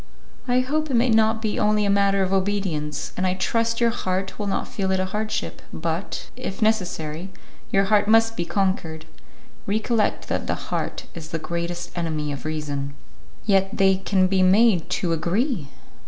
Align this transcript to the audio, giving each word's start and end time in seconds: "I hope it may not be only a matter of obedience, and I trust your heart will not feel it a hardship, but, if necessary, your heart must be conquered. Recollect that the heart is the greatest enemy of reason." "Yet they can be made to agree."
"I 0.47 0.61
hope 0.61 0.89
it 0.89 0.95
may 0.95 1.11
not 1.11 1.43
be 1.43 1.59
only 1.59 1.85
a 1.85 1.89
matter 1.91 2.23
of 2.23 2.33
obedience, 2.33 3.13
and 3.15 3.27
I 3.27 3.35
trust 3.35 3.79
your 3.79 3.91
heart 3.91 4.39
will 4.39 4.47
not 4.47 4.67
feel 4.67 4.89
it 4.91 4.99
a 4.99 5.05
hardship, 5.05 5.61
but, 5.71 6.27
if 6.35 6.59
necessary, 6.59 7.29
your 7.71 7.83
heart 7.83 8.07
must 8.07 8.35
be 8.35 8.43
conquered. 8.43 9.05
Recollect 9.67 10.27
that 10.27 10.47
the 10.47 10.55
heart 10.55 11.05
is 11.13 11.27
the 11.29 11.37
greatest 11.37 11.95
enemy 11.95 12.31
of 12.31 12.45
reason." 12.45 12.95
"Yet 13.45 13.77
they 13.77 13.95
can 13.97 14.25
be 14.25 14.41
made 14.41 14.89
to 14.89 15.13
agree." 15.13 15.67